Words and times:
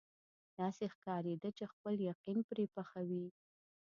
داسې 0.59 0.85
ښکارېده 0.95 1.49
چې 1.57 1.65
خپل 1.73 1.93
یقین 2.11 2.37
پرې 2.49 2.65
پخوي. 2.75 3.25